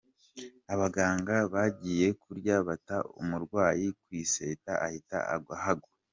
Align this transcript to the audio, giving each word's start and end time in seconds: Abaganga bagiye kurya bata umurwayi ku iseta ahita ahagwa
Abaganga 0.73 1.35
bagiye 1.53 2.07
kurya 2.21 2.55
bata 2.67 2.97
umurwayi 3.21 3.87
ku 4.01 4.07
iseta 4.21 4.71
ahita 4.85 5.17
ahagwa 5.55 5.89